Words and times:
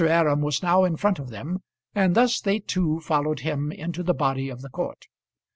Aram 0.03 0.41
was 0.41 0.63
now 0.63 0.83
in 0.83 0.97
front 0.97 1.19
of 1.19 1.29
them, 1.29 1.59
and 1.93 2.15
thus 2.15 2.41
they 2.41 2.57
two 2.57 3.01
followed 3.01 3.41
him 3.41 3.71
into 3.71 4.01
the 4.01 4.15
body 4.15 4.49
of 4.49 4.61
the 4.63 4.69
court. 4.69 5.05